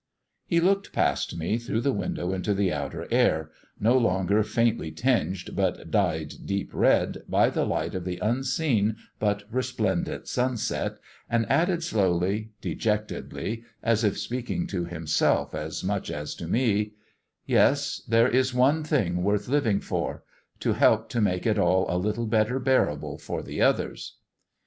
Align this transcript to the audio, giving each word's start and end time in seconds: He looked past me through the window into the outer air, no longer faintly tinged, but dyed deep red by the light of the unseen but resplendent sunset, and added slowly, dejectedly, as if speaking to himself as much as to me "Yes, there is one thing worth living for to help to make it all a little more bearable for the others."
He 0.47 0.59
looked 0.59 0.93
past 0.93 1.37
me 1.37 1.59
through 1.59 1.81
the 1.81 1.93
window 1.93 2.33
into 2.33 2.55
the 2.55 2.73
outer 2.73 3.05
air, 3.11 3.51
no 3.79 3.95
longer 3.95 4.41
faintly 4.41 4.89
tinged, 4.91 5.55
but 5.55 5.91
dyed 5.91 6.33
deep 6.43 6.71
red 6.73 7.21
by 7.29 7.51
the 7.51 7.67
light 7.67 7.93
of 7.93 8.03
the 8.03 8.17
unseen 8.17 8.95
but 9.19 9.43
resplendent 9.51 10.27
sunset, 10.27 10.97
and 11.29 11.47
added 11.51 11.83
slowly, 11.83 12.49
dejectedly, 12.61 13.63
as 13.83 14.03
if 14.03 14.17
speaking 14.17 14.65
to 14.65 14.85
himself 14.85 15.53
as 15.53 15.83
much 15.83 16.09
as 16.09 16.33
to 16.33 16.47
me 16.47 16.93
"Yes, 17.45 18.01
there 18.07 18.27
is 18.27 18.55
one 18.55 18.83
thing 18.83 19.21
worth 19.21 19.47
living 19.47 19.79
for 19.79 20.23
to 20.61 20.73
help 20.73 21.09
to 21.09 21.21
make 21.21 21.45
it 21.45 21.59
all 21.59 21.85
a 21.87 21.99
little 22.01 22.25
more 22.25 22.57
bearable 22.59 23.19
for 23.19 23.43
the 23.43 23.61
others." 23.61 24.15